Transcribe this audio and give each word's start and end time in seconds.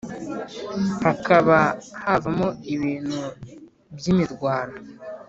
hakaba 1.03 1.57
havamo 2.03 2.47
ibintu 2.73 3.19
by’imirwano. 3.95 4.77